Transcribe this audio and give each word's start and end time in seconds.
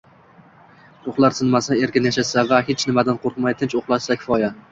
Ruhlari 1.07 1.37
sinmasa, 1.39 1.75
erkin 1.87 2.09
yashashsa 2.09 2.45
va 2.53 2.61
hech 2.71 2.85
nimadan 2.93 3.19
qo`rqmay 3.27 3.57
tinch 3.63 3.79
uxlashsa 3.83 4.21
kifoya 4.23 4.53